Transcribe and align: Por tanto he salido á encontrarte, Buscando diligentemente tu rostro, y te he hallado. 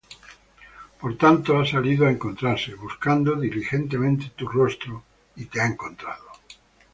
Por 0.99 1.11
tanto 1.23 1.49
he 1.59 1.65
salido 1.73 2.01
á 2.03 2.09
encontrarte, 2.15 2.79
Buscando 2.85 3.31
diligentemente 3.45 4.25
tu 4.37 4.45
rostro, 4.57 4.93
y 5.41 5.43
te 5.49 5.59
he 5.59 5.63
hallado. 5.65 6.29